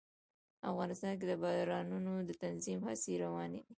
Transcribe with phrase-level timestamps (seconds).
[0.71, 3.69] افغانستان کې د بارانونو د تنظیم هڅې روانې دي.